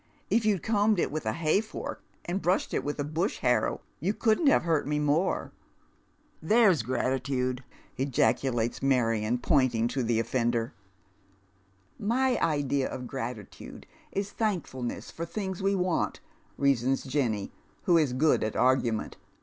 [0.31, 3.81] "If you'd combed it with a hay fork and brushed it with a bush harrow
[3.99, 5.51] you couldn't have hurt me more.""
[6.51, 7.63] There's gratitude!"
[7.99, 10.73] ejaculates Marion, pointing to the offender."
[12.01, 16.19] 3Iy idea of gratitude is thankfulness for things we want,"
[16.57, 17.51] reasons Jenny,
[17.83, 19.17] who is good at argument.